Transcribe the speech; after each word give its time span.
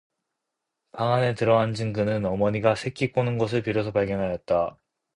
방 0.93 1.13
안에 1.13 1.35
들어앉은 1.35 1.93
그는 1.93 2.25
어머니가 2.25 2.73
새끼 2.73 3.11
꼬는 3.11 3.37
것을 3.37 3.61
비로소 3.61 3.91
발견하였다. 3.91 4.79